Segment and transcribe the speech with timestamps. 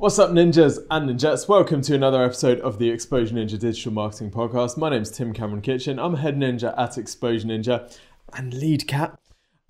[0.00, 1.48] What's up, ninjas and ninjas?
[1.48, 4.76] Welcome to another episode of the Exposure Ninja Digital Marketing Podcast.
[4.76, 5.98] My name's Tim Cameron Kitchen.
[5.98, 7.92] I'm head ninja at Exposure Ninja
[8.32, 9.18] and lead cat.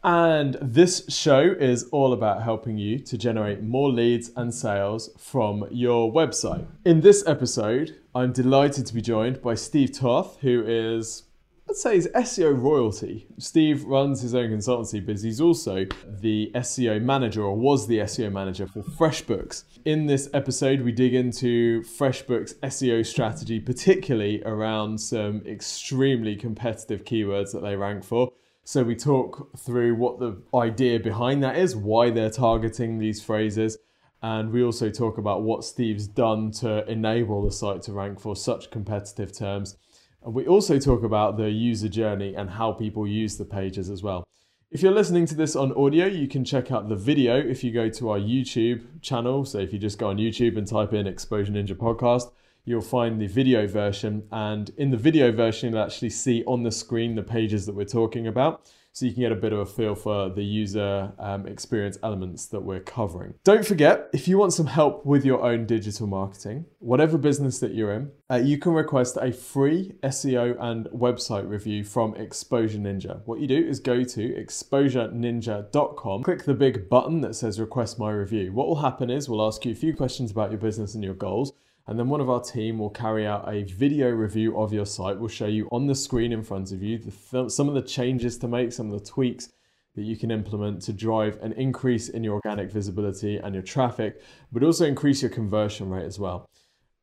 [0.05, 5.67] And this show is all about helping you to generate more leads and sales from
[5.71, 6.67] your website.
[6.85, 11.23] In this episode, I'm delighted to be joined by Steve Toth, who is
[11.69, 13.27] I'd say he's SEO royalty.
[13.37, 18.33] Steve runs his own consultancy, but he's also the SEO manager or was the SEO
[18.33, 19.65] manager for FreshBooks.
[19.85, 27.53] In this episode, we dig into FreshBooks SEO strategy, particularly around some extremely competitive keywords
[27.53, 28.33] that they rank for.
[28.65, 33.77] So we talk through what the idea behind that is, why they're targeting these phrases,
[34.23, 38.35] and we also talk about what Steve's done to enable the site to rank for
[38.35, 39.77] such competitive terms
[40.23, 44.25] we also talk about the user journey and how people use the pages as well.
[44.71, 47.73] If you're listening to this on audio, you can check out the video if you
[47.73, 49.45] go to our YouTube channel.
[49.47, 52.31] So if you just go on YouTube and type in Exposure Ninja Podcast,
[52.67, 54.25] you'll find the video version.
[54.31, 57.87] And in the video version, you'll actually see on the screen the pages that we're
[57.87, 61.47] talking about so you can get a bit of a feel for the user um,
[61.47, 63.35] experience elements that we're covering.
[63.45, 67.75] Don't forget, if you want some help with your own digital marketing, whatever business that
[67.75, 73.23] you're in, uh, you can request a free SEO and website review from Exposure Ninja.
[73.25, 78.11] What you do is go to exposureninja.com, click the big button that says request my
[78.11, 78.53] review.
[78.53, 81.15] What will happen is we'll ask you a few questions about your business and your
[81.15, 81.53] goals
[81.89, 85.19] and then one of our team will carry out a video review of your site.
[85.19, 87.01] We'll show you on the screen in front of you
[87.49, 89.49] some of the changes to make, some of the tweaks
[89.97, 94.23] that you can implement to drive an increase in your organic visibility and your traffic,
[94.53, 96.47] but also increase your conversion rate as well.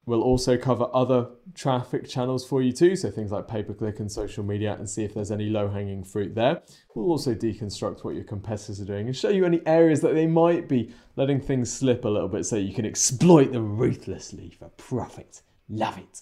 [0.05, 3.99] We'll also cover other traffic channels for you too, so things like pay per click
[3.99, 6.61] and social media, and see if there's any low hanging fruit there.
[6.93, 10.27] We'll also deconstruct what your competitors are doing and show you any areas that they
[10.27, 14.69] might be letting things slip a little bit so you can exploit them ruthlessly for
[14.69, 15.41] profit.
[15.67, 16.21] Love it.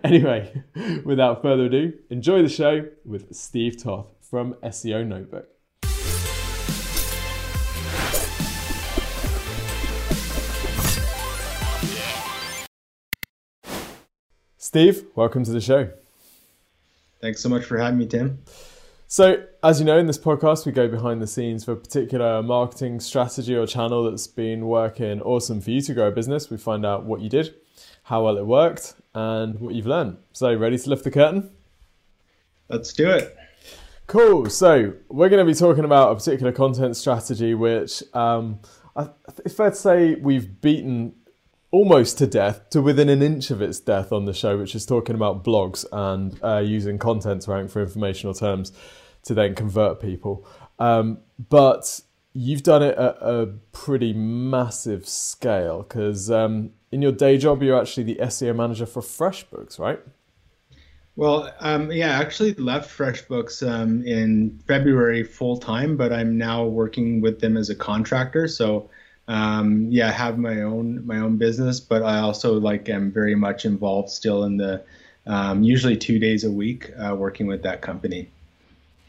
[0.04, 0.62] anyway,
[1.04, 5.48] without further ado, enjoy the show with Steve Toth from SEO Notebook.
[14.68, 15.88] Steve, welcome to the show.
[17.22, 18.42] Thanks so much for having me, Tim.
[19.06, 22.42] So, as you know, in this podcast, we go behind the scenes for a particular
[22.42, 26.50] marketing strategy or channel that's been working awesome for you to grow a business.
[26.50, 27.54] We find out what you did,
[28.02, 30.18] how well it worked, and what you've learned.
[30.34, 31.48] So, ready to lift the curtain?
[32.68, 33.34] Let's do it.
[34.06, 34.50] Cool.
[34.50, 38.60] So, we're going to be talking about a particular content strategy, which um,
[39.44, 41.14] it's fair to say we've beaten
[41.70, 44.86] almost to death to within an inch of its death on the show, which is
[44.86, 48.72] talking about blogs and uh, using content to rank for informational terms
[49.24, 50.46] to then convert people.
[50.78, 51.18] Um,
[51.48, 52.00] but
[52.32, 57.78] you've done it at a pretty massive scale because um, in your day job, you're
[57.78, 60.00] actually the SEO manager for FreshBooks, right?
[61.16, 66.64] Well, um, yeah, I actually left FreshBooks um, in February full time, but I'm now
[66.64, 68.46] working with them as a contractor.
[68.46, 68.88] So
[69.28, 73.34] um, yeah, I have my own my own business, but I also like am very
[73.34, 74.82] much involved still in the
[75.26, 78.30] um, usually two days a week uh, working with that company.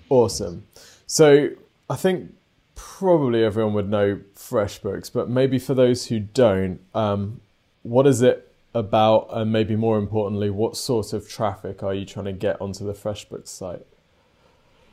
[0.10, 0.66] Awesome.
[1.08, 1.50] So
[1.90, 2.36] I think
[2.76, 7.40] probably everyone would know FreshBooks, but maybe for those who don't, um,
[7.84, 12.26] what is it about, and maybe more importantly, what sort of traffic are you trying
[12.26, 13.86] to get onto the FreshBooks site?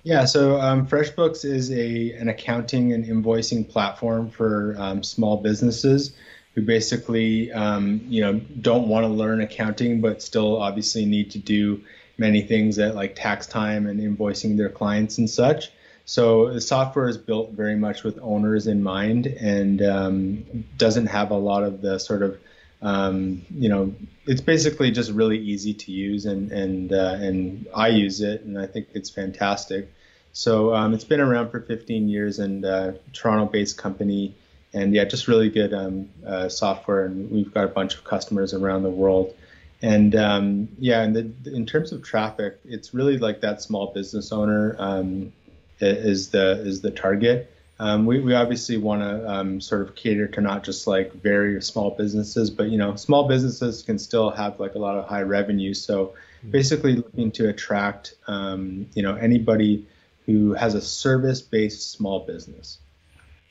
[0.07, 6.15] Yeah, so um, FreshBooks is a an accounting and invoicing platform for um, small businesses
[6.55, 11.41] who basically um, you know don't want to learn accounting but still obviously need to
[11.41, 11.83] do
[12.19, 15.73] many things at like tax time and invoicing their clients and such.
[16.05, 21.33] So the software is built very much with owners in mind and um, doesn't have
[21.33, 22.39] a lot of the sort of
[22.83, 23.93] um, you know,
[24.27, 28.59] it's basically just really easy to use, and and uh, and I use it, and
[28.59, 29.91] I think it's fantastic.
[30.37, 34.35] So um, it's been around for 15 years, and uh, Toronto-based company,
[34.75, 38.53] and yeah, just really good um, uh, software, and we've got a bunch of customers
[38.53, 39.35] around the world.
[39.81, 44.31] And um, yeah, and the, in terms of traffic, it's really like that small business
[44.31, 45.33] owner um,
[45.81, 47.51] is the is the target.
[47.79, 51.63] Um, we, we obviously want to um, sort of cater to not just like very
[51.63, 55.23] small businesses, but you know, small businesses can still have like a lot of high
[55.23, 55.73] revenue.
[55.73, 56.13] So
[56.43, 56.51] hmm.
[56.51, 59.87] basically, looking to attract um, you know anybody
[60.27, 62.79] who has a service-based small business.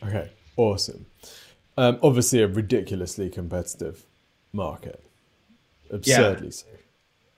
[0.04, 1.06] Okay, awesome.
[1.78, 4.06] Um, obviously, a ridiculously competitive
[4.54, 5.04] market,
[5.90, 6.52] absurdly yeah.
[6.52, 6.68] so.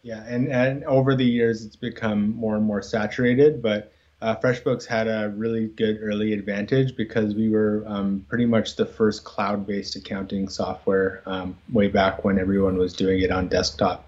[0.03, 3.91] Yeah, and, and over the years, it's become more and more saturated, but
[4.21, 8.85] uh, FreshBooks had a really good early advantage because we were um, pretty much the
[8.85, 14.07] first cloud-based accounting software um, way back when everyone was doing it on desktop.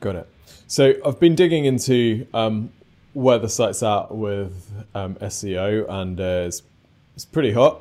[0.00, 0.28] Got it.
[0.66, 2.70] So I've been digging into um,
[3.18, 6.62] where the site's at with um, SEO, and uh, it's,
[7.16, 7.80] it's pretty hot,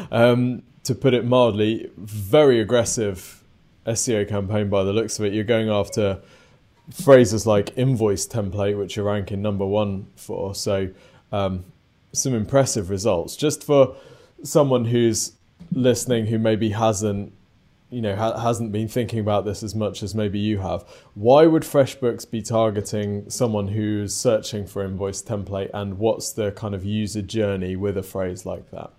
[0.12, 1.90] um, to put it mildly.
[1.96, 3.42] Very aggressive
[3.86, 5.32] SEO campaign by the looks of it.
[5.32, 6.20] You're going after
[6.92, 10.54] phrases like invoice template, which you're ranking number one for.
[10.54, 10.90] So,
[11.32, 11.64] um,
[12.12, 13.36] some impressive results.
[13.36, 13.96] Just for
[14.42, 15.32] someone who's
[15.72, 17.32] listening who maybe hasn't,
[17.90, 20.84] you know, ha- hasn't been thinking about this as much as maybe you have.
[21.14, 26.74] Why would FreshBooks be targeting someone who's searching for invoice template, and what's the kind
[26.74, 28.90] of user journey with a phrase like that?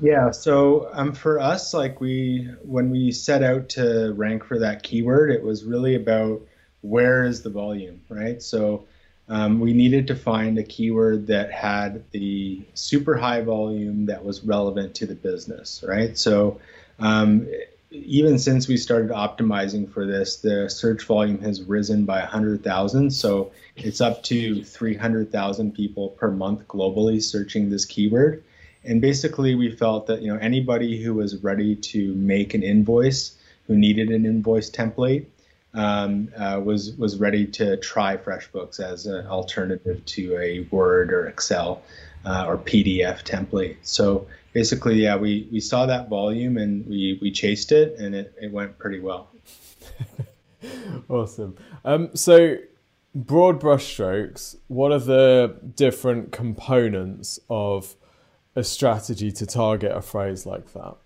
[0.00, 4.82] Yeah, so um, for us, like we, when we set out to rank for that
[4.82, 6.42] keyword, it was really about
[6.80, 8.42] where is the volume, right?
[8.42, 8.86] So
[9.28, 14.44] um, we needed to find a keyword that had the super high volume that was
[14.44, 16.18] relevant to the business, right?
[16.18, 16.60] So
[16.98, 17.48] um,
[17.94, 23.10] even since we started optimizing for this, the search volume has risen by 100,000.
[23.10, 28.42] So it's up to 300,000 people per month globally searching this keyword.
[28.84, 33.34] And basically, we felt that you know anybody who was ready to make an invoice,
[33.66, 35.24] who needed an invoice template,
[35.72, 41.26] um, uh, was was ready to try FreshBooks as an alternative to a Word or
[41.26, 41.82] Excel
[42.24, 43.76] uh, or PDF template.
[43.82, 48.34] So basically, yeah, we, we saw that volume and we, we chased it, and it,
[48.40, 49.28] it went pretty well.
[51.08, 51.56] awesome.
[51.84, 52.58] Um, so
[53.14, 54.56] broad brushstrokes.
[54.68, 57.94] What are the different components of
[58.56, 60.96] a strategy to target a phrase like that?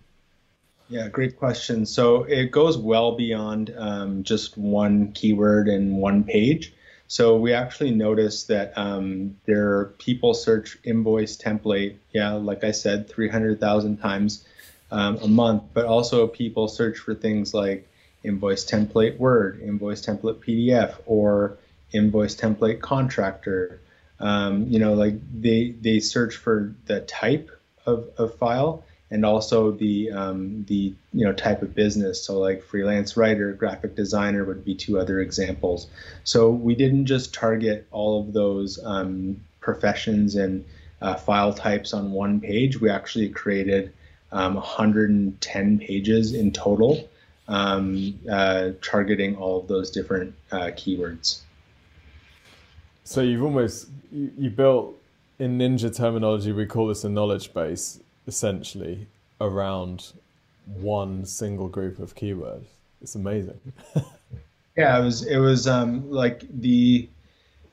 [0.91, 1.85] Yeah, great question.
[1.85, 6.73] So it goes well beyond um, just one keyword and one page.
[7.09, 12.71] So we actually noticed that um, there are people search invoice template, yeah, like I
[12.73, 14.45] said, 300,000 times
[14.91, 17.89] um, a month, but also people search for things like
[18.23, 21.57] invoice template Word, invoice template PDF, or
[21.93, 23.81] invoice template contractor.
[24.21, 27.51] Um, you know, like they they search for the type
[27.87, 32.23] of, of file and also the um, the you know type of business.
[32.23, 35.87] So like freelance writer, graphic designer would be two other examples.
[36.25, 40.65] So we didn't just target all of those um, professions and
[41.01, 42.81] uh, file types on one page.
[42.81, 43.93] We actually created
[44.33, 47.09] um, 110 pages in total,
[47.47, 51.41] um, uh, targeting all of those different uh, keywords.
[53.05, 55.01] So you've almost you, you built
[55.39, 59.09] in ninja terminology we call this a knowledge base essentially
[59.41, 60.13] around
[60.67, 62.67] one single group of keywords.
[63.01, 63.59] It's amazing.
[64.77, 67.09] yeah, it was it was um, like the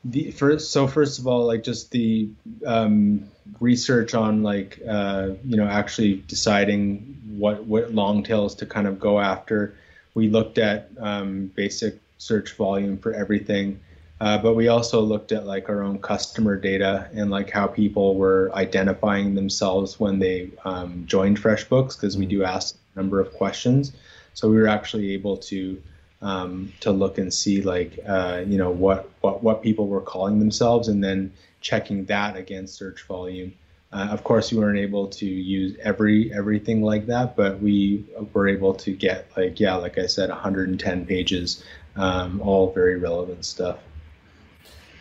[0.04, 2.28] the first so first of all like just the
[2.64, 3.28] um,
[3.60, 8.98] research on like uh, you know actually deciding what what long tails to kind of
[8.98, 9.74] go after.
[10.14, 13.80] We looked at um, basic search volume for everything.
[14.18, 18.14] Uh, but we also looked at like our own customer data and like how people
[18.14, 23.32] were identifying themselves when they um, joined FreshBooks because we do ask a number of
[23.34, 23.92] questions.
[24.32, 25.82] So we were actually able to
[26.22, 30.38] um, to look and see like uh, you know what, what what people were calling
[30.38, 33.52] themselves and then checking that against search volume.
[33.92, 38.48] Uh, of course, we weren't able to use every everything like that, but we were
[38.48, 41.62] able to get like yeah, like I said, 110 pages,
[41.96, 43.78] um, all very relevant stuff.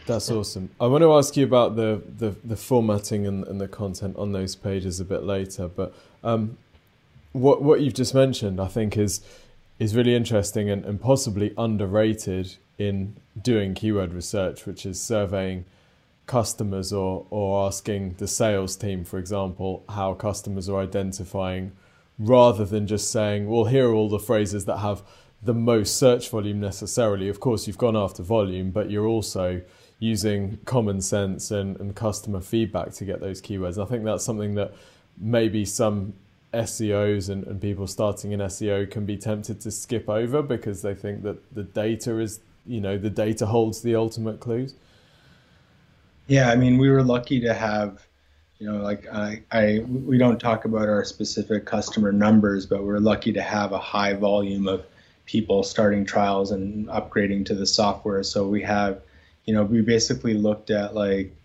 [0.06, 0.70] That's awesome.
[0.80, 4.34] I want to ask you about the, the, the formatting and, and the content on
[4.34, 6.58] those pages a bit later, but um,
[7.32, 9.22] what what you've just mentioned, I think, is
[9.78, 15.66] is really interesting and, and possibly underrated in doing keyword research, which is surveying
[16.28, 21.74] customers or or asking the sales team, for example, how customers are identifying,
[22.18, 25.02] rather than just saying, "Well, here are all the phrases that have
[25.44, 29.62] the most search volume necessarily." Of course, you've gone after volume, but you're also
[30.00, 33.82] using common sense and, and customer feedback to get those keywords.
[33.82, 34.74] I think that's something that
[35.18, 36.14] maybe some
[36.54, 40.94] SEOs and, and people starting in SEO can be tempted to skip over because they
[40.94, 44.76] think that the data is, you know, the data holds the ultimate clues.
[46.28, 48.06] Yeah, I mean, we were lucky to have,
[48.58, 53.00] you know, like I, I we don't talk about our specific customer numbers, but we're
[53.00, 54.86] lucky to have a high volume of
[55.26, 58.24] people starting trials and upgrading to the software.
[58.24, 59.02] So we have
[59.46, 61.36] you know, we basically looked at like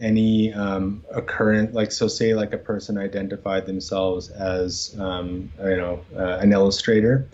[0.00, 6.04] any um, occurrence, like so, say like a person identified themselves as um, you know
[6.16, 7.28] uh, an illustrator.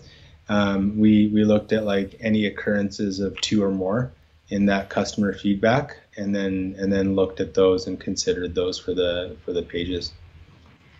[0.49, 4.11] Um, we we looked at like any occurrences of two or more,
[4.49, 8.93] in that customer feedback, and then and then looked at those and considered those for
[8.93, 10.11] the for the pages.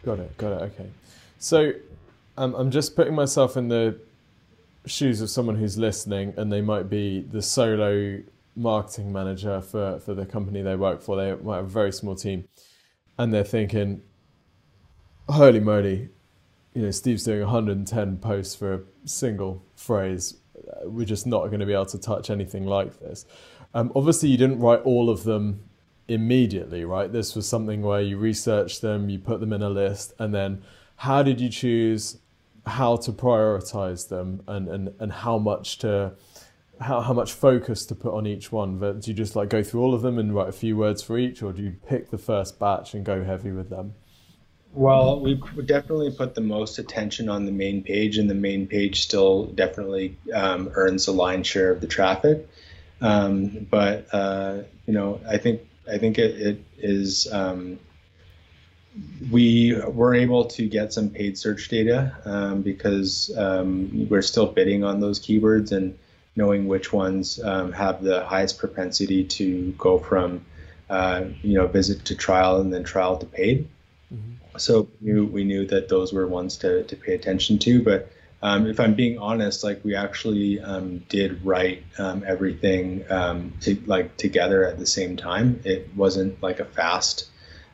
[0.05, 0.37] Got it.
[0.37, 0.71] Got it.
[0.73, 0.89] Okay.
[1.39, 1.73] So
[2.37, 3.97] um, I'm just putting myself in the
[4.85, 8.21] shoes of someone who's listening, and they might be the solo
[8.55, 11.15] marketing manager for for the company they work for.
[11.15, 12.47] They might have a very small team,
[13.17, 14.01] and they're thinking,
[15.27, 16.09] "Holy moly!"
[16.73, 20.37] You know, Steve's doing 110 posts for a single phrase.
[20.83, 23.25] We're just not going to be able to touch anything like this.
[23.73, 25.69] Um, obviously, you didn't write all of them
[26.07, 27.11] immediately, right?
[27.11, 30.61] This was something where you researched them, you put them in a list, and then
[30.97, 32.17] how did you choose
[32.65, 36.13] how to prioritize them and, and, and how much to
[36.79, 38.77] how, how much focus to put on each one?
[38.77, 41.01] But do you just like go through all of them and write a few words
[41.01, 43.93] for each, or do you pick the first batch and go heavy with them?
[44.71, 49.01] Well, we definitely put the most attention on the main page, and the main page
[49.01, 52.47] still definitely um, earns a lion's share of the traffic.
[53.01, 57.31] Um, but uh, you know, I think I think it, it is.
[57.31, 57.79] Um,
[59.31, 64.83] we were able to get some paid search data um, because um, we're still bidding
[64.83, 65.97] on those keywords and
[66.35, 70.45] knowing which ones um, have the highest propensity to go from
[70.89, 73.67] uh, you know visit to trial and then trial to paid.
[74.13, 74.57] Mm-hmm.
[74.57, 77.83] So we knew, we knew that those were ones to, to pay attention to.
[77.83, 83.83] But um, if I'm being honest, like we actually um, did write um, everything to,
[83.85, 85.61] like together at the same time.
[85.65, 87.27] It wasn't like a fast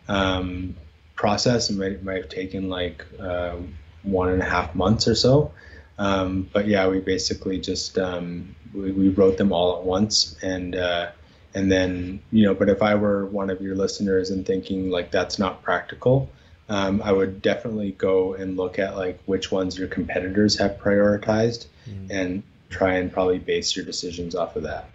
[0.07, 0.75] um,
[1.15, 1.69] process.
[1.69, 3.55] It might, might have taken like uh,
[4.03, 5.51] one and a half months or so.
[5.97, 10.75] Um, but yeah, we basically just um, we, we, wrote them all at once, and
[10.75, 11.11] uh,
[11.53, 12.53] and then you know.
[12.53, 16.29] But if I were one of your listeners and thinking like that's not practical,
[16.67, 21.67] um, I would definitely go and look at like which ones your competitors have prioritized,
[21.89, 22.07] mm.
[22.09, 24.89] and try and probably base your decisions off of that.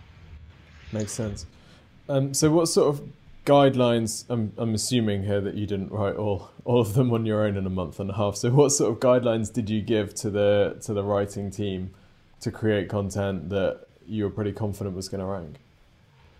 [0.92, 1.47] Makes sense.
[2.11, 3.09] Um, so, what sort of
[3.47, 7.44] guidelines I'm, I'm assuming here that you didn't write all all of them on your
[7.44, 8.37] own in a month and a half.
[8.37, 11.94] So what sort of guidelines did you give to the to the writing team
[12.40, 15.56] to create content that you were pretty confident was going to rank?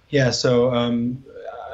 [0.09, 1.25] Yeah so um,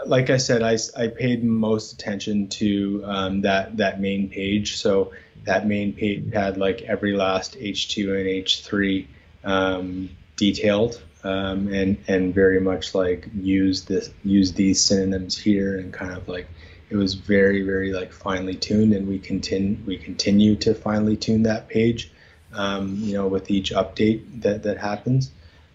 [0.04, 4.76] like i said I, I paid most attention to um, that that main page.
[4.76, 5.12] So
[5.44, 9.06] that main page had like every last h2 and h3
[9.44, 15.92] um, detailed um, and and very much like use this use these synonyms here and
[15.92, 16.48] kind of like
[16.88, 21.42] it was very very like finely tuned and we continue we continue to finely tune
[21.42, 22.12] that page
[22.52, 25.30] um, you know with each update that that happens.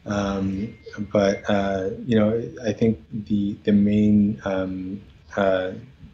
[0.05, 5.01] Um, but uh, you know I think the the main um,
[5.35, 5.71] uh,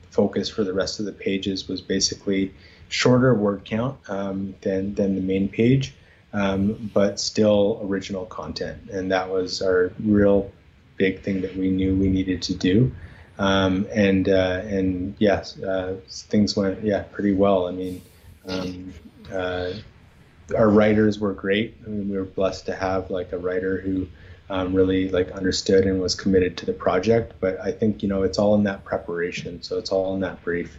[0.10, 2.54] focus for the rest of the pages was basically
[2.90, 5.94] shorter word count um, than than the main page
[6.38, 8.92] um, but still original content.
[8.92, 10.52] And that was our real
[10.96, 12.94] big thing that we knew we needed to do.
[13.40, 17.68] Um, and uh, and yes, uh, things went yeah pretty well.
[17.68, 18.02] I mean,
[18.48, 18.94] um,
[19.32, 19.74] uh,
[20.56, 21.76] our writers were great.
[21.86, 24.08] I mean, we were blessed to have like a writer who
[24.50, 27.34] um, really like understood and was committed to the project.
[27.40, 29.64] But I think you know it's all in that preparation.
[29.64, 30.78] So it's all in that brief.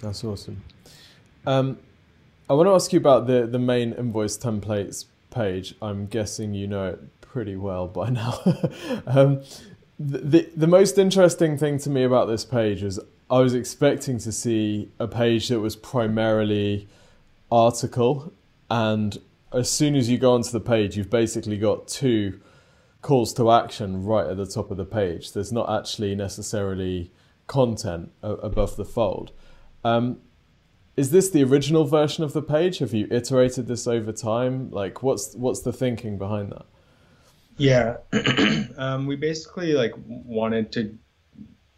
[0.00, 0.62] That's awesome.
[2.50, 5.76] I want to ask you about the, the main invoice templates page.
[5.80, 8.40] I'm guessing you know it pretty well by now.
[9.06, 9.42] um,
[10.00, 12.98] the, the, the most interesting thing to me about this page is
[13.30, 16.88] I was expecting to see a page that was primarily
[17.52, 18.32] article,
[18.68, 19.16] and
[19.52, 22.40] as soon as you go onto the page, you've basically got two
[23.00, 25.34] calls to action right at the top of the page.
[25.34, 27.12] There's not actually necessarily
[27.46, 29.30] content above the fold.
[29.84, 30.18] Um,
[30.96, 32.78] is this the original version of the page?
[32.78, 34.70] Have you iterated this over time?
[34.70, 36.66] Like, what's what's the thinking behind that?
[37.56, 37.98] Yeah,
[38.76, 40.96] um, we basically like wanted to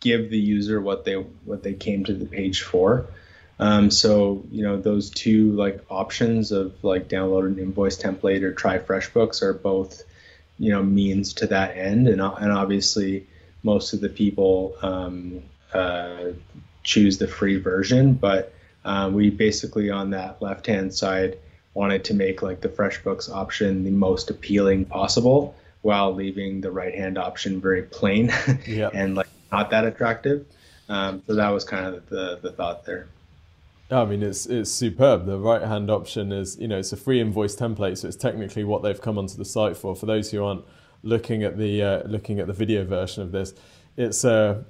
[0.00, 3.06] give the user what they what they came to the page for.
[3.58, 8.52] Um, so you know those two like options of like download an invoice template or
[8.52, 10.02] try FreshBooks are both
[10.58, 13.26] you know means to that end, and and obviously
[13.62, 15.42] most of the people um,
[15.72, 16.32] uh,
[16.82, 18.52] choose the free version, but
[18.84, 21.38] uh, we basically on that left hand side
[21.74, 26.94] wanted to make like the FreshBooks option the most appealing possible while leaving the right
[26.94, 28.32] hand option very plain
[28.66, 28.92] yep.
[28.94, 30.46] and like not that attractive.
[30.88, 33.08] Um, so that was kind of the, the thought there.
[33.90, 35.26] I mean, it's it's superb.
[35.26, 38.64] The right hand option is you know it's a free invoice template, so it's technically
[38.64, 39.94] what they've come onto the site for.
[39.94, 40.64] For those who aren't
[41.02, 43.52] looking at the uh, looking at the video version of this,
[43.96, 44.64] it's a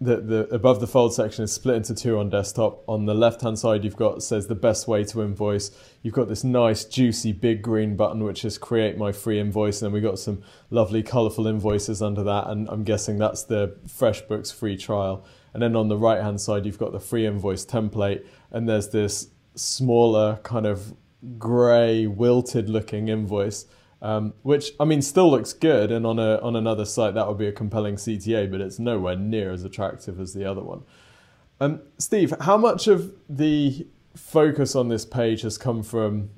[0.00, 2.82] the, the above the fold section is split into two on desktop.
[2.88, 5.70] On the left hand side, you've got says the best way to invoice.
[6.02, 9.86] You've got this nice juicy big green button which is create my free invoice, and
[9.86, 12.48] then we got some lovely colourful invoices under that.
[12.48, 15.24] And I'm guessing that's the FreshBooks free trial.
[15.52, 18.88] And then on the right hand side, you've got the free invoice template, and there's
[18.88, 20.94] this smaller kind of
[21.38, 23.66] grey wilted looking invoice
[24.02, 27.38] um, which I mean still looks good, and on a on another site that would
[27.38, 30.82] be a compelling CTA, but it's nowhere near as attractive as the other one.
[31.60, 33.86] Um, Steve, how much of the
[34.16, 36.30] focus on this page has come from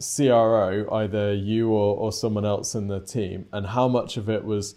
[0.00, 4.44] CRO, either you or, or someone else in the team, and how much of it
[4.44, 4.74] was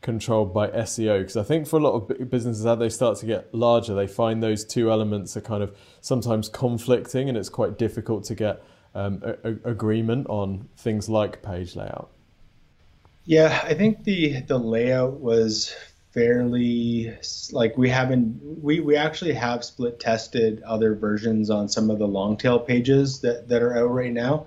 [0.00, 1.20] controlled by SEO?
[1.20, 4.06] Because I think for a lot of businesses, as they start to get larger, they
[4.06, 8.62] find those two elements are kind of sometimes conflicting, and it's quite difficult to get
[8.94, 9.22] um,
[9.64, 12.10] agreement on things like page layout?
[13.24, 15.74] Yeah, I think the the layout was
[16.12, 17.16] fairly
[17.52, 22.08] like we haven't we, we actually have split tested other versions on some of the
[22.08, 24.46] long tail pages that, that are out right now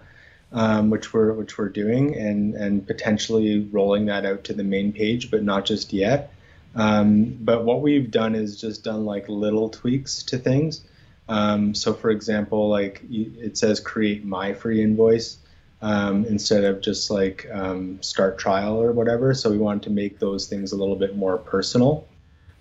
[0.51, 4.91] um, which we're which we're doing and and potentially rolling that out to the main
[4.91, 6.33] page but not just yet
[6.75, 10.81] um, but what we've done is just done like little tweaks to things
[11.30, 15.38] um, so, for example, like it says create my free invoice
[15.82, 19.34] um, instead of just like um, start trial or whatever.
[19.34, 22.06] So, we wanted to make those things a little bit more personal.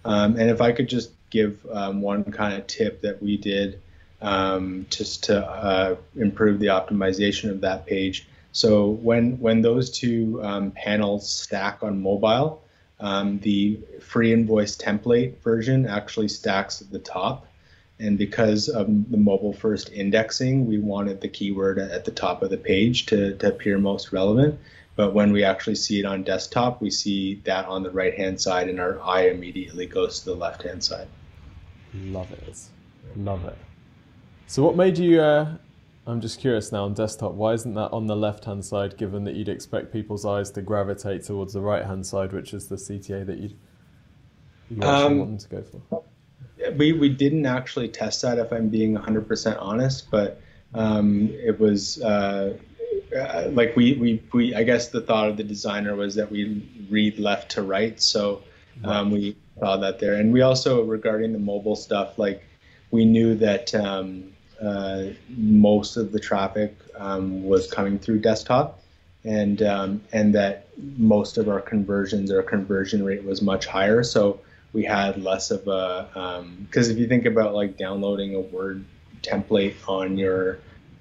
[0.05, 3.81] Um, and if I could just give um, one kind of tip that we did
[4.21, 8.29] um, just to uh, improve the optimization of that page.
[8.53, 10.41] So, when, when those two
[10.77, 12.63] panels stack on mobile,
[13.01, 17.49] the free invoice template version actually stacks at the top
[18.03, 22.51] and because of the mobile first indexing, we wanted the keyword at the top of
[22.51, 24.59] the page to, to appear most relevant.
[24.97, 28.41] But when we actually see it on desktop, we see that on the right hand
[28.41, 31.07] side, and our eye immediately goes to the left hand side.
[31.95, 32.59] Love it.
[33.17, 33.57] Love it.
[34.49, 35.21] So, what made you?
[35.21, 35.57] Uh,
[36.07, 39.23] I'm just curious now on desktop, why isn't that on the left hand side, given
[39.25, 42.75] that you'd expect people's eyes to gravitate towards the right hand side, which is the
[42.75, 43.57] CTA that you'd,
[44.69, 46.03] you actually um, want them to go for?
[46.77, 50.41] We we didn't actually test that if I'm being 100% honest, but
[50.75, 52.57] um, it was uh,
[53.17, 56.87] uh, like we, we we I guess the thought of the designer was that we
[56.91, 58.43] read left to right, so
[58.85, 62.43] um, we saw that there, and we also regarding the mobile stuff, like
[62.91, 68.79] we knew that um, uh, most of the traffic um, was coming through desktop.
[69.25, 70.67] And um, and that
[70.99, 74.03] most of our conversions, our conversion rate was much higher.
[74.03, 74.41] So
[74.73, 76.09] we had less of a
[76.67, 78.85] because um, if you think about like downloading a Word
[79.23, 80.59] template on your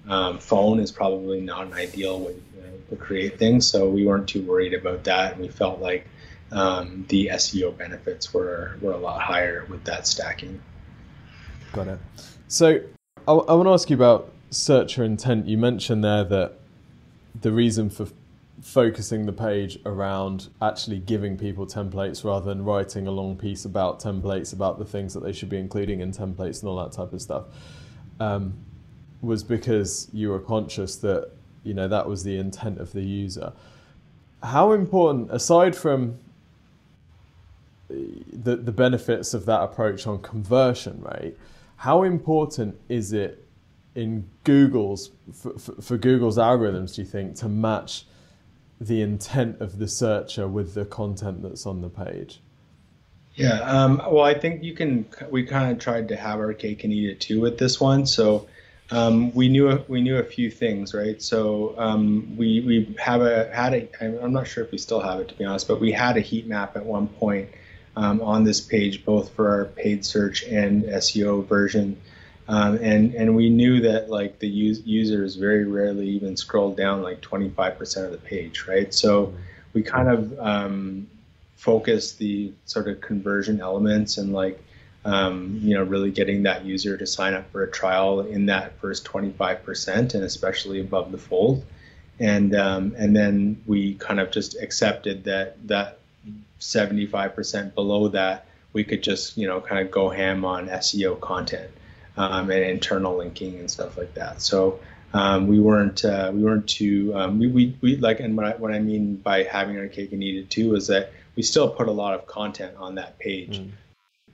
[0.07, 2.35] um, phone is probably not an ideal way
[2.89, 3.67] to create things.
[3.67, 6.07] So we weren't too worried about that, and we felt like
[6.51, 10.61] um, the SEO benefits were were a lot higher with that stacking.
[11.73, 11.99] Got it.
[12.47, 12.81] So
[13.27, 15.47] I, I want to ask you about searcher intent.
[15.47, 16.59] You mentioned there that
[17.39, 18.07] the reason for
[18.61, 23.99] focusing the page around actually giving people templates rather than writing a long piece about
[23.99, 27.11] templates, about the things that they should be including in templates and all that type
[27.11, 27.45] of stuff,
[28.19, 28.53] um,
[29.21, 31.31] was because you were conscious that
[31.63, 33.51] you know that was the intent of the user.
[34.43, 36.17] How important, aside from
[37.89, 41.35] the the benefits of that approach on conversion rate,
[41.77, 43.43] how important is it
[43.95, 46.95] in Google's for, for Google's algorithms?
[46.95, 48.05] Do you think to match
[48.81, 52.41] the intent of the searcher with the content that's on the page?
[53.35, 55.05] Yeah, um, well, I think you can.
[55.29, 58.05] We kind of tried to have our cake and eat it too with this one.
[58.05, 58.47] So
[58.89, 61.21] um, we knew we knew a few things, right?
[61.21, 64.23] So um, we we have a had a.
[64.23, 66.21] I'm not sure if we still have it to be honest, but we had a
[66.21, 67.49] heat map at one point
[67.95, 72.01] um, on this page, both for our paid search and SEO version.
[72.51, 77.01] Um, and and we knew that like the us- users very rarely even scrolled down
[77.01, 78.93] like 25% of the page, right?
[78.93, 79.33] So
[79.71, 81.07] we kind of um,
[81.55, 84.61] focus the sort of conversion elements and like
[85.05, 88.77] um, you know really getting that user to sign up for a trial in that
[88.81, 91.63] first 25% and especially above the fold.
[92.19, 95.99] And um, and then we kind of just accepted that that
[96.59, 101.71] 75% below that we could just you know kind of go ham on SEO content
[102.17, 104.41] um, and internal linking and stuff like that.
[104.41, 104.79] So
[105.13, 108.51] um, we weren't uh, we weren't too um, we, we, we like and what I,
[108.55, 111.69] what I mean by having our cake and eat it too is that we still
[111.69, 113.59] put a lot of content on that page.
[113.59, 113.71] Mm.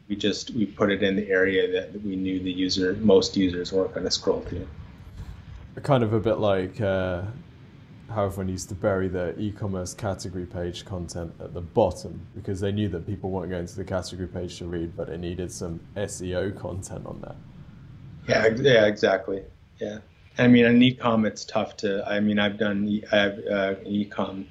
[0.08, 3.74] We just we put it in the area that we knew the user most users
[3.74, 4.68] weren't going to scroll to.
[5.84, 7.22] Kind of a bit like uh,
[8.10, 12.72] how everyone used to bury their e-commerce category page content at the bottom because they
[12.72, 15.80] knew that people weren't going to the category page to read, but it needed some
[15.96, 17.36] SEO content on there.
[18.28, 19.44] Yeah, yeah, exactly.
[19.80, 20.00] Yeah,
[20.38, 22.04] I mean, in ecom, it's tough to.
[22.08, 24.46] I mean, I've done I have uh, ecom,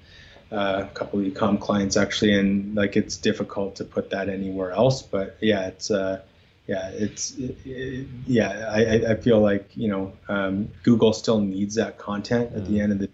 [0.51, 4.73] uh, a couple of ecom clients actually, and like it's difficult to put that anywhere
[4.73, 5.03] else.
[5.03, 5.91] But yeah, it's.
[5.91, 6.23] Uh,
[6.67, 8.69] yeah, it's it, it, yeah.
[8.69, 12.67] I, I feel like you know um, Google still needs that content at mm.
[12.67, 13.11] the end of the.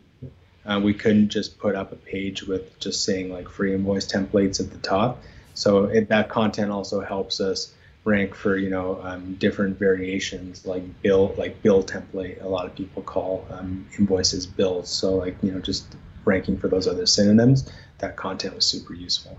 [0.64, 4.60] Uh, we couldn't just put up a page with just saying like free invoice templates
[4.60, 5.22] at the top.
[5.54, 10.82] So it, that content also helps us rank for you know um, different variations like
[11.02, 12.42] bill like bill template.
[12.42, 14.88] A lot of people call um, invoices bills.
[14.88, 17.70] So like you know just ranking for those other synonyms.
[17.98, 19.38] That content was super useful.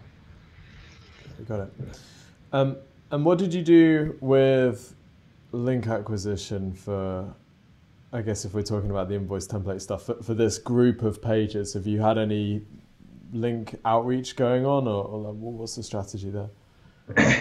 [1.47, 1.73] Got it.
[2.53, 2.77] Um,
[3.11, 4.95] and what did you do with
[5.51, 7.33] link acquisition for?
[8.13, 11.19] I guess if we're talking about the invoice template stuff for, for this group of
[11.19, 12.61] pages, have you had any
[13.33, 16.49] link outreach going on, or, or what's the strategy there?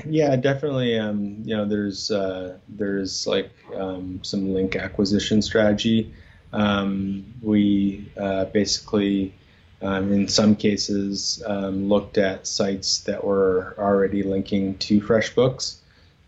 [0.07, 0.99] Yeah, definitely.
[0.99, 6.13] Um, you know, there's uh, there's like um, some link acquisition strategy.
[6.53, 9.35] Um, we uh, basically,
[9.81, 15.77] um, in some cases, um, looked at sites that were already linking to FreshBooks,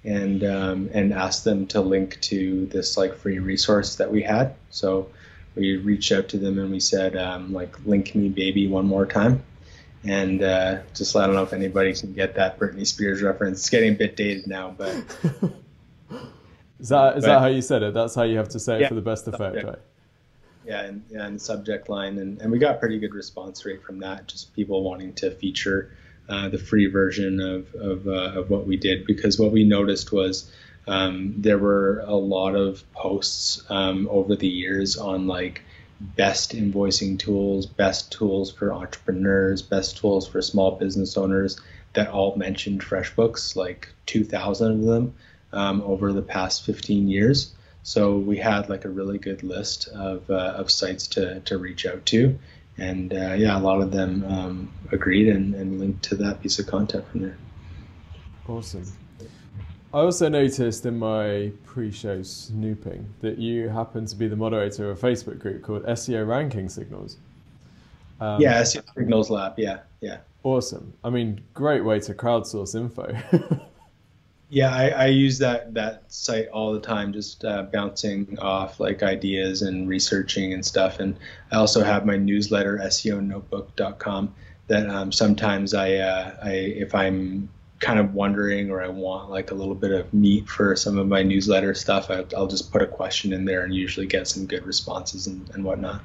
[0.04, 4.54] and um, and asked them to link to this like free resource that we had.
[4.70, 5.10] So
[5.56, 7.14] we reached out to them and we said,
[7.52, 9.44] like, link me, baby, one more time
[10.04, 13.60] and uh, just I don't know if anybody can get that Britney Spears reference.
[13.60, 14.94] It's getting a bit dated now, but
[16.78, 17.94] is that is but, that how you said it?
[17.94, 19.78] That's how you have to say yeah, it for the best effect, right?
[20.66, 24.28] Yeah, and, and subject line, and, and we got pretty good response rate from that.
[24.28, 25.94] Just people wanting to feature
[26.28, 30.12] uh, the free version of of, uh, of what we did because what we noticed
[30.12, 30.50] was.
[30.86, 35.62] Um, there were a lot of posts um, over the years on like
[36.00, 41.60] best invoicing tools, best tools for entrepreneurs, best tools for small business owners
[41.94, 45.14] that all mentioned FreshBooks, like 2,000 of them
[45.52, 47.54] um, over the past 15 years.
[47.82, 51.86] So we had like a really good list of, uh, of sites to, to reach
[51.86, 52.38] out to.
[52.76, 56.58] And uh, yeah, a lot of them um, agreed and, and linked to that piece
[56.58, 57.36] of content from there.
[58.48, 58.84] Awesome.
[59.94, 65.04] I also noticed in my pre-show snooping that you happen to be the moderator of
[65.04, 67.16] a Facebook group called SEO Ranking Signals.
[68.20, 69.54] Um, yeah, SEO Signals Lab.
[69.56, 70.18] Yeah, yeah.
[70.42, 70.92] Awesome.
[71.04, 73.16] I mean, great way to crowdsource info.
[74.50, 79.04] yeah, I, I, use that that site all the time, just uh, bouncing off like
[79.04, 80.98] ideas and researching and stuff.
[80.98, 81.16] And
[81.52, 84.34] I also have my newsletter, SEOnotebook.com,
[84.66, 87.48] that um, sometimes I, uh, I if I'm
[87.80, 91.06] kind of wondering or I want like a little bit of meat for some of
[91.06, 94.46] my newsletter stuff, I, will just put a question in there and usually get some
[94.46, 96.02] good responses and, and whatnot.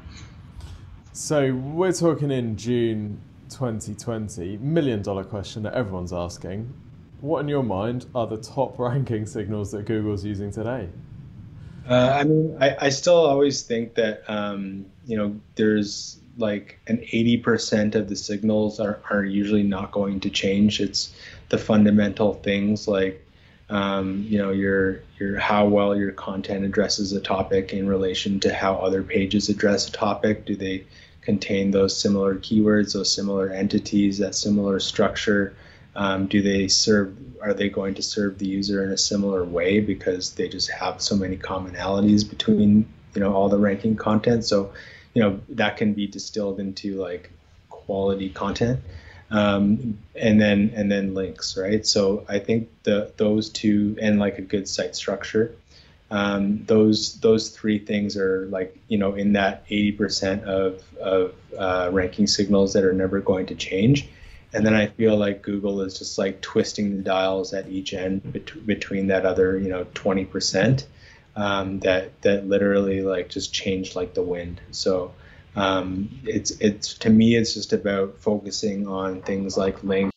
[1.14, 6.74] So we're talking in June 2020, million dollar question that everyone's asking.
[7.22, 10.90] What in your mind are the top ranking signals that Google's using today?
[11.90, 16.98] Uh, I mean, I, I, still always think that um, you know there's like an
[16.98, 20.80] 80% of the signals are, are usually not going to change.
[20.80, 21.14] It's
[21.50, 23.26] the fundamental things like
[23.70, 28.54] um, you know your your how well your content addresses a topic in relation to
[28.54, 30.46] how other pages address a topic.
[30.46, 30.86] Do they
[31.22, 35.54] contain those similar keywords, those similar entities, that similar structure?
[35.96, 37.16] Um, do they serve?
[37.42, 41.02] Are they going to serve the user in a similar way because they just have
[41.02, 44.46] so many commonalities between you know all the ranking content?
[44.46, 44.74] So
[45.20, 47.30] you know that can be distilled into like
[47.70, 48.80] quality content
[49.32, 51.86] um, and then and then links, right?
[51.86, 55.54] So I think the those two and like a good site structure,
[56.10, 61.90] um, those those three things are like you know in that 80% of of uh,
[61.92, 64.08] ranking signals that are never going to change.
[64.54, 68.22] And then I feel like Google is just like twisting the dials at each end
[68.34, 70.86] bet- between that other you know 20%
[71.40, 74.60] um, that that literally like just changed like the wind.
[74.72, 75.14] So
[75.56, 80.12] um, it's it's to me it's just about focusing on things like link,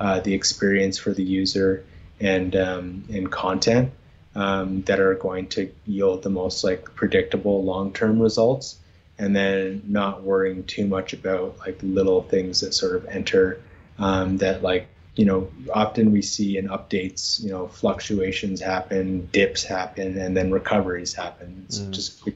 [0.00, 1.84] uh, the experience for the user,
[2.18, 3.92] and um, and content
[4.34, 8.78] um, that are going to yield the most like predictable long-term results,
[9.18, 13.60] and then not worrying too much about like little things that sort of enter
[13.98, 19.62] um, that like you know often we see in updates you know fluctuations happen dips
[19.62, 21.90] happen and then recoveries happen it's mm.
[21.90, 22.28] just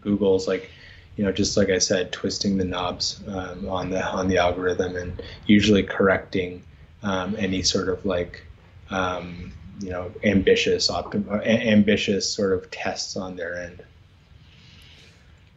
[0.00, 0.70] google's like
[1.16, 4.96] you know, just like I said, twisting the knobs um, on the on the algorithm
[4.96, 6.62] and usually correcting
[7.02, 8.44] um, any sort of like
[8.90, 13.82] um, you know ambitious optim- ambitious sort of tests on their end.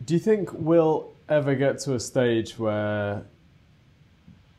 [0.04, 3.24] Do you think we'll ever get to a stage where,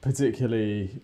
[0.00, 1.00] particularly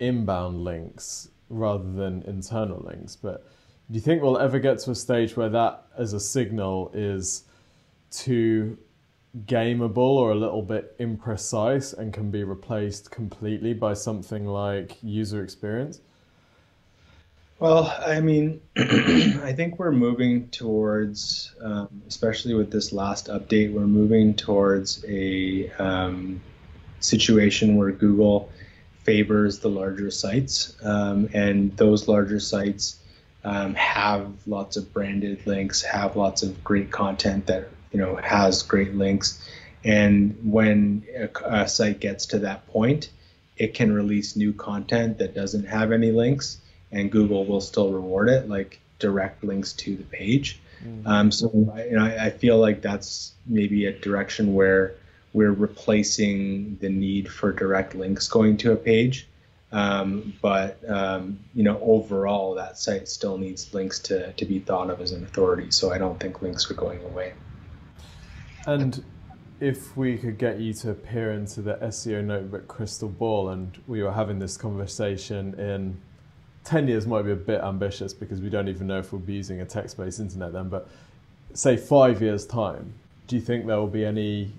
[0.00, 3.46] inbound links rather than internal links, but
[3.88, 7.44] do you think we'll ever get to a stage where that as a signal is
[8.10, 8.76] too
[9.44, 15.44] gameable or a little bit imprecise and can be replaced completely by something like user
[15.44, 16.00] experience?
[17.58, 23.86] Well, I mean, I think we're moving towards, um, especially with this last update, we're
[23.86, 26.40] moving towards a um,
[27.00, 28.50] situation where Google
[29.06, 32.98] favors the larger sites, um, and those larger sites
[33.44, 38.62] um, have lots of branded links, have lots of great content that you know has
[38.62, 39.42] great links,
[39.84, 43.08] and when a, a site gets to that point,
[43.56, 46.58] it can release new content that doesn't have any links
[46.92, 50.60] and Google will still reward it, like direct links to the page.
[50.84, 51.06] Mm-hmm.
[51.06, 51.50] Um, so
[51.88, 54.94] you know, I, I, feel like that's maybe a direction where
[55.36, 59.28] we're replacing the need for direct links going to a page.
[59.70, 64.88] Um, but um, you know, overall, that site still needs links to to be thought
[64.88, 65.70] of as an authority.
[65.70, 67.34] So I don't think links are going away.
[68.66, 69.04] And
[69.60, 74.02] if we could get you to peer into the SEO notebook crystal ball, and we
[74.02, 76.00] were having this conversation in
[76.64, 79.34] 10 years might be a bit ambitious because we don't even know if we'll be
[79.34, 80.88] using a text based internet then, but
[81.52, 82.94] say five years' time,
[83.26, 84.52] do you think there will be any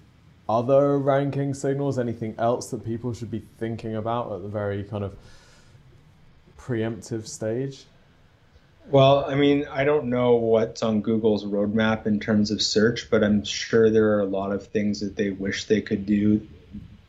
[0.49, 5.03] other ranking signals, anything else that people should be thinking about at the very kind
[5.03, 5.15] of
[6.57, 7.85] preemptive stage?
[8.89, 13.21] Well, I mean, I don't know what's on Google's roadmap in terms of search, but
[13.21, 16.47] I'm sure there are a lot of things that they wish they could do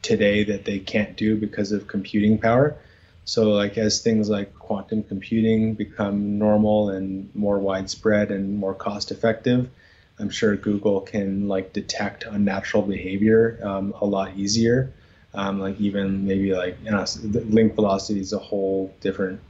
[0.03, 2.77] today that they can't do because of computing power.
[3.25, 9.13] So, like as things like quantum computing become normal and more widespread and more cost
[9.13, 9.69] effective,
[10.19, 14.93] I'm sure Google can like detect unnatural behavior um, a lot easier.
[15.35, 19.41] Um, like even maybe like you know, link velocity is a whole different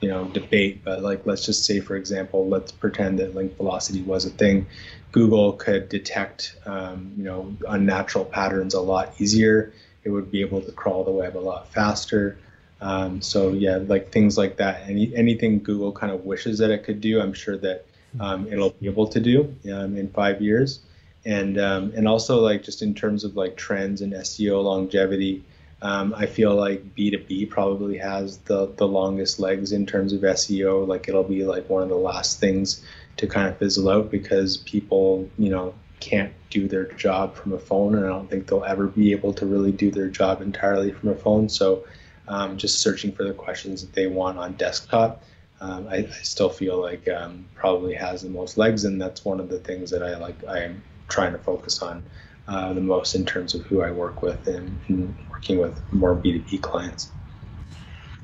[0.00, 4.02] you know debate, but like let's just say for example, let's pretend that link velocity
[4.02, 4.66] was a thing.
[5.12, 9.72] Google could detect um, you know unnatural patterns a lot easier.
[10.04, 12.38] It would be able to crawl the web a lot faster.
[12.80, 14.88] Um, so yeah, like things like that.
[14.88, 17.86] Any anything Google kind of wishes that it could do, I'm sure that
[18.18, 20.80] um, it'll be able to do um, in five years.
[21.24, 25.44] And um, and also like just in terms of like trends and SEO longevity,
[25.82, 30.86] um, I feel like B2B probably has the the longest legs in terms of SEO.
[30.86, 32.82] Like it'll be like one of the last things
[33.18, 37.58] to kind of fizzle out because people, you know, can't do their job from a
[37.58, 40.90] phone, and I don't think they'll ever be able to really do their job entirely
[40.90, 41.48] from a phone.
[41.50, 41.84] So
[42.28, 45.22] um, just searching for the questions that they want on desktop,
[45.60, 49.40] um, I, I, still feel like um, probably has the most legs, and that's one
[49.40, 50.36] of the things that I like.
[50.48, 52.02] I am trying to focus on
[52.48, 56.16] uh, the most in terms of who I work with and, and working with more
[56.16, 57.10] B2B clients.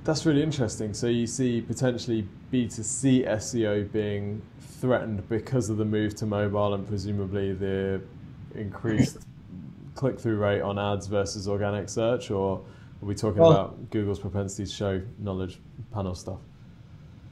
[0.05, 0.95] That's really interesting.
[0.95, 6.87] So you see potentially B2C SEO being threatened because of the move to mobile and
[6.87, 8.01] presumably the
[8.55, 9.19] increased
[9.95, 12.59] click through rate on ads versus organic search, or
[13.03, 15.59] are we talking well, about Google's propensity to show knowledge
[15.93, 16.39] panel stuff?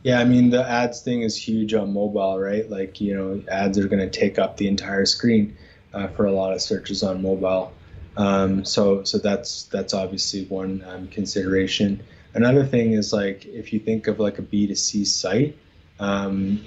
[0.04, 2.68] Yeah, I mean the ads thing is huge on mobile, right?
[2.68, 5.56] Like you know, ads are going to take up the entire screen
[5.94, 7.72] uh, for a lot of searches on mobile.
[8.18, 12.02] Um, so so that's that's obviously one um, consideration.
[12.34, 15.56] Another thing is like if you think of like a B2C site,
[15.98, 16.62] um,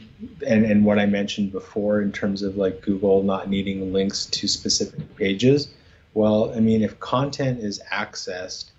[0.46, 4.48] and and what I mentioned before in terms of like Google not needing links to
[4.48, 5.70] specific pages.
[6.16, 8.72] Well, I mean if content is accessed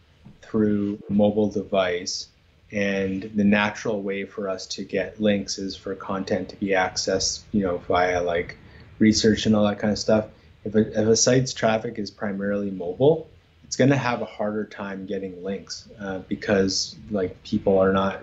[0.42, 2.27] through mobile device.
[2.71, 7.43] And the natural way for us to get links is for content to be accessed,
[7.53, 8.57] you know, via like
[8.99, 10.27] research and all that kind of stuff.
[10.65, 13.29] If a, if a site's traffic is primarily mobile,
[13.65, 18.21] it's going to have a harder time getting links uh, because like people are not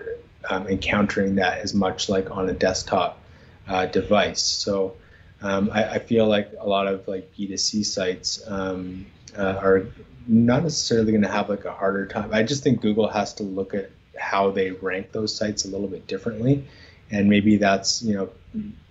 [0.48, 3.20] um, encountering that as much like on a desktop
[3.68, 4.42] uh, device.
[4.42, 4.96] So
[5.42, 9.06] um, I, I, feel like a lot of like B2C sites um,
[9.36, 9.86] uh, are
[10.26, 12.32] not necessarily going to have like a harder time.
[12.32, 15.88] I just think Google has to look at how they rank those sites a little
[15.88, 16.66] bit differently,
[17.10, 18.30] and maybe that's you know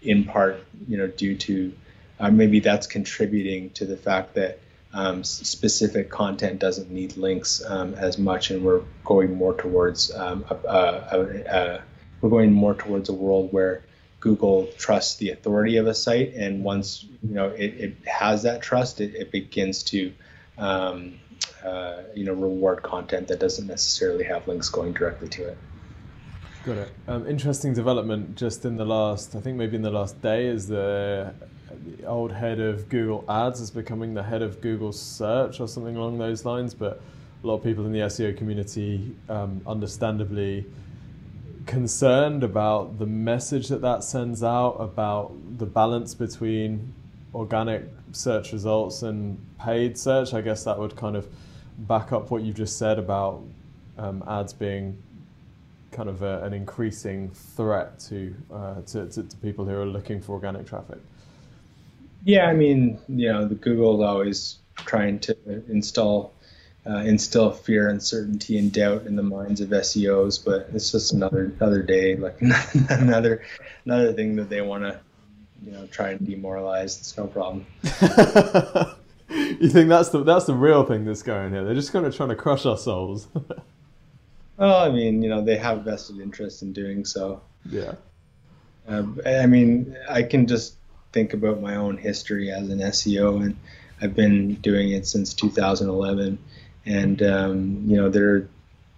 [0.01, 1.73] in part you know due to
[2.19, 4.59] uh, maybe that's contributing to the fact that
[4.93, 10.45] um, specific content doesn't need links um, as much, and we're going more towards um,
[10.49, 11.81] a, a, a,
[12.21, 13.83] we're going more towards a world where
[14.21, 18.61] Google trusts the authority of a site, and once you know it, it has that
[18.61, 20.13] trust, it, it begins to
[20.57, 21.19] um,
[21.65, 25.57] uh, you know reward content that doesn't necessarily have links going directly to it.
[26.65, 26.91] Got it.
[27.07, 30.67] Um, interesting development just in the last, I think maybe in the last day, is
[30.67, 31.33] the
[31.85, 35.95] the old head of Google Ads is becoming the head of Google Search or something
[35.95, 36.73] along those lines.
[36.73, 37.01] But
[37.43, 40.65] a lot of people in the SEO community, um, understandably,
[41.65, 46.93] concerned about the message that that sends out about the balance between
[47.33, 50.33] organic search results and paid search.
[50.33, 51.27] I guess that would kind of
[51.77, 53.43] back up what you've just said about
[53.97, 55.01] um, ads being
[55.91, 60.21] kind of a, an increasing threat to, uh, to, to, to people who are looking
[60.21, 60.97] for organic traffic.
[62.25, 65.37] Yeah, I mean, you know, the Google is always trying to
[65.69, 66.33] install
[66.87, 70.43] uh, instill fear, uncertainty, and doubt in the minds of SEOs.
[70.43, 72.39] But it's just another another day, like
[72.89, 73.43] another
[73.85, 74.99] another thing that they want to,
[75.63, 76.97] you know, try and demoralize.
[76.99, 77.65] It's no problem.
[79.61, 81.63] you think that's the that's the real thing that's going here?
[81.63, 83.27] They're just kind of trying to crush our souls.
[84.57, 87.41] well, I mean, you know, they have vested interest in doing so.
[87.69, 87.95] Yeah.
[88.87, 90.75] Uh, I mean, I can just
[91.11, 93.57] think about my own history as an SEO, and
[94.01, 96.37] I've been doing it since 2011
[96.85, 98.47] and um, you know there have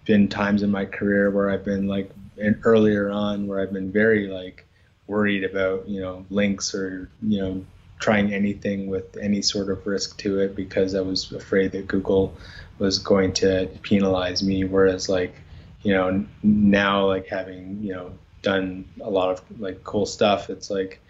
[0.04, 3.90] been times in my career where I've been like and earlier on where I've been
[3.90, 4.66] very like
[5.06, 7.64] worried about you know links or you know
[7.98, 12.36] trying anything with any sort of risk to it because I was afraid that Google
[12.78, 15.34] was going to penalize me whereas like
[15.82, 20.70] you know now like having you know done a lot of like cool stuff it's
[20.70, 21.00] like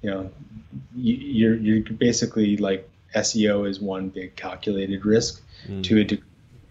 [0.00, 0.30] you know
[0.96, 5.82] you're you're basically like SEO is one big calculated risk mm.
[5.82, 6.24] to a degree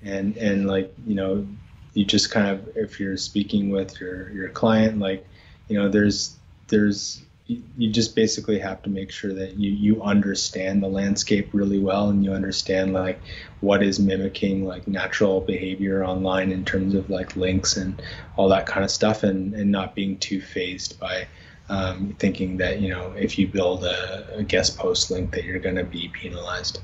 [0.03, 1.47] and and like you know
[1.93, 5.25] you just kind of if you're speaking with your your client like
[5.67, 6.35] you know there's
[6.67, 11.79] there's you just basically have to make sure that you you understand the landscape really
[11.79, 13.19] well and you understand like
[13.61, 18.01] what is mimicking like natural behavior online in terms of like links and
[18.35, 21.27] all that kind of stuff and and not being too fazed by
[21.69, 25.59] um, thinking that you know if you build a, a guest post link that you're
[25.59, 26.79] going to be penalized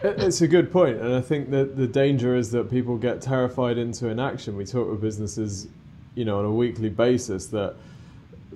[0.00, 3.78] it's a good point, and I think that the danger is that people get terrified
[3.78, 4.56] into inaction.
[4.56, 5.66] We talk with businesses,
[6.14, 7.74] you know, on a weekly basis that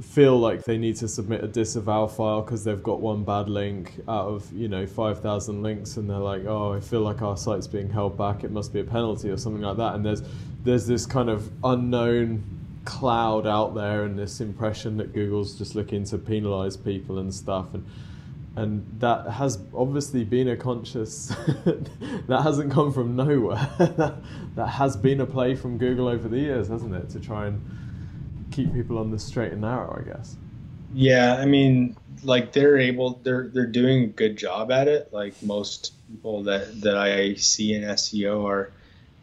[0.01, 4.01] feel like they need to submit a disavow file because they've got one bad link
[4.09, 7.67] out of you know 5000 links and they're like oh i feel like our site's
[7.67, 8.45] being held back.
[8.45, 9.95] It must be a penalty or something like that.
[9.95, 10.23] And there's
[10.65, 12.43] there's this kind of unknown
[12.85, 17.75] cloud out there and this impression that google's just looking to penalize people and stuff.
[17.75, 17.85] And
[18.55, 21.29] and that has obviously been a conscious
[21.65, 23.69] that hasn't come from nowhere.
[23.97, 24.17] That,
[24.57, 27.61] that has been a play from google over the years hasn't it to try and
[28.53, 30.37] keep people on the straight and narrow i guess
[30.95, 35.41] yeah i mean like they're able they're they're doing a good job at it like
[35.43, 38.71] most people that that i see in seo are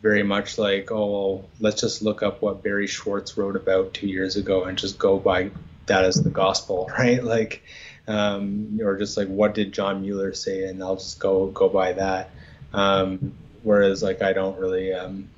[0.01, 4.35] very much like oh let's just look up what barry schwartz wrote about two years
[4.35, 5.51] ago and just go by
[5.85, 7.63] that as the gospel right like
[8.09, 11.93] um, or just like what did John Mueller say, and I'll just go go by
[11.93, 12.31] that.
[12.73, 15.29] Um, whereas like I don't really um,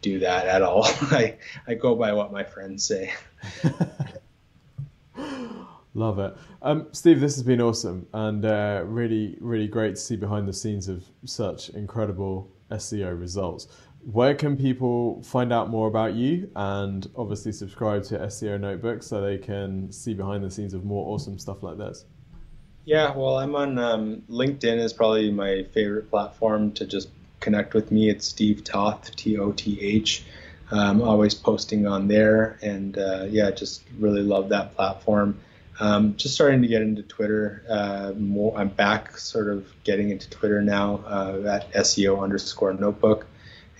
[0.00, 0.84] do that at all.
[1.10, 1.36] I
[1.66, 3.12] I go by what my friends say.
[5.94, 7.20] Love it, um, Steve.
[7.20, 11.04] This has been awesome and uh, really really great to see behind the scenes of
[11.24, 13.66] such incredible SEO results.
[14.04, 19.20] Where can people find out more about you and obviously subscribe to SEO Notebook so
[19.20, 22.06] they can see behind the scenes of more awesome stuff like this?
[22.86, 27.08] Yeah, well, I'm on um, LinkedIn is probably my favorite platform to just
[27.40, 28.08] connect with me.
[28.08, 30.24] It's Steve Toth, T O T H.
[30.78, 35.38] I'm always posting on there, and uh, yeah, just really love that platform.
[35.80, 37.64] Um, just starting to get into Twitter.
[37.68, 43.26] Uh, more, I'm back, sort of getting into Twitter now uh, at SEO underscore Notebook,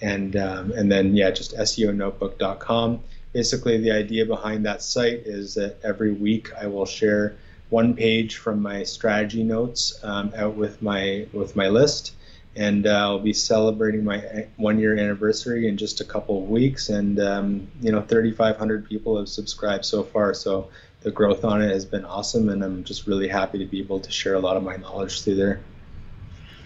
[0.00, 3.00] and um, and then yeah, just SEONotebook.com.
[3.32, 7.36] Basically, the idea behind that site is that every week I will share
[7.68, 12.14] one page from my strategy notes um, out with my with my list,
[12.56, 16.88] and uh, I'll be celebrating my one year anniversary in just a couple of weeks.
[16.88, 20.70] And um, you know, 3,500 people have subscribed so far, so
[21.02, 24.00] the growth on it has been awesome, and I'm just really happy to be able
[24.00, 25.60] to share a lot of my knowledge through there.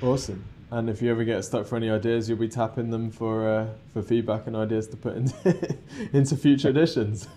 [0.03, 0.45] Awesome.
[0.71, 3.69] And if you ever get stuck for any ideas, you'll be tapping them for uh,
[3.93, 5.79] for feedback and ideas to put into
[6.13, 7.29] into future editions.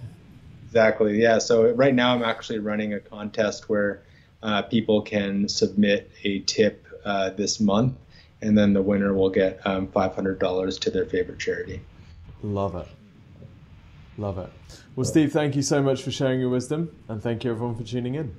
[0.65, 1.21] Exactly.
[1.21, 1.37] Yeah.
[1.37, 4.03] So right now I'm actually running a contest where
[4.41, 7.95] uh, people can submit a tip uh, this month,
[8.41, 11.81] and then the winner will get um, $500 to their favorite charity.
[12.43, 12.87] Love it.
[14.17, 14.51] Love it.
[14.95, 17.83] Well, Steve, thank you so much for sharing your wisdom, and thank you everyone for
[17.83, 18.35] tuning in.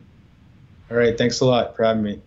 [0.91, 1.17] All right.
[1.17, 2.23] Thanks a lot for having me.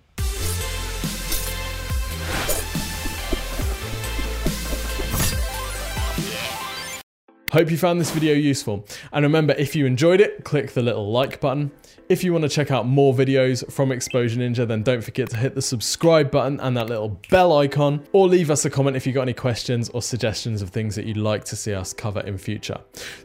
[7.51, 8.86] Hope you found this video useful.
[9.11, 11.72] And remember, if you enjoyed it, click the little like button.
[12.12, 15.38] If you want to check out more videos from Exposure Ninja, then don't forget to
[15.38, 19.07] hit the subscribe button and that little bell icon, or leave us a comment if
[19.07, 22.20] you've got any questions or suggestions of things that you'd like to see us cover
[22.20, 22.78] in future.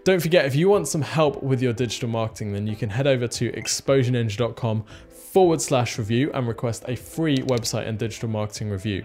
[0.05, 3.09] Don't forget, if you want some help with your digital marketing, then you can head
[3.09, 4.85] over to exposureninja.com
[5.37, 9.05] forward slash review and request a free website and digital marketing review.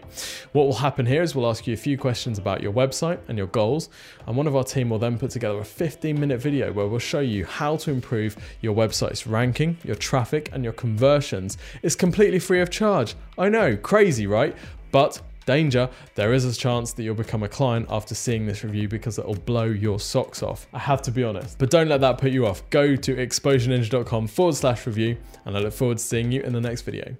[0.53, 3.37] What will happen here is we'll ask you a few questions about your website and
[3.37, 3.89] your goals,
[4.25, 6.99] and one of our team will then put together a 15 minute video where we'll
[6.99, 11.57] show you how to improve your website's ranking, your traffic, and your conversions.
[11.83, 13.15] It's completely free of charge.
[13.37, 14.55] I know, crazy, right?
[14.93, 15.21] But
[15.51, 19.19] Danger, there is a chance that you'll become a client after seeing this review because
[19.19, 20.65] it'll blow your socks off.
[20.71, 21.57] I have to be honest.
[21.57, 22.63] But don't let that put you off.
[22.69, 26.61] Go to exposureninja.com forward slash review and I look forward to seeing you in the
[26.61, 27.17] next video.